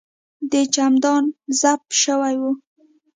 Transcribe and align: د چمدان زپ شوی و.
د 0.51 0.53
چمدان 0.73 1.23
زپ 1.59 1.81
شوی 2.01 2.35
و. 2.41 2.43